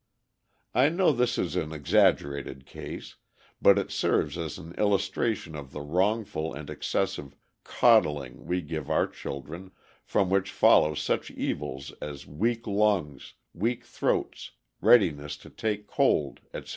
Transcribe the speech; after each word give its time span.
I 0.73 0.89
know 0.89 1.11
this 1.11 1.37
is 1.37 1.55
an 1.55 1.71
exaggerated 1.71 2.65
case, 2.65 3.17
but 3.61 3.77
it 3.77 3.91
serves 3.91 4.35
as 4.35 4.57
an 4.57 4.73
illustration 4.73 5.55
of 5.55 5.73
the 5.73 5.81
wrongful 5.81 6.55
and 6.55 6.71
excessive 6.71 7.35
"coddling" 7.63 8.43
we 8.47 8.61
give 8.61 8.89
our 8.89 9.05
children, 9.05 9.69
from 10.03 10.31
which 10.31 10.49
follow 10.49 10.95
such 10.95 11.29
evils 11.29 11.93
as 12.01 12.25
weak 12.25 12.65
lungs, 12.65 13.35
weak 13.53 13.85
throats, 13.85 14.53
readiness 14.81 15.37
to 15.37 15.51
take 15.51 15.85
cold, 15.85 16.39
etc. 16.51 16.69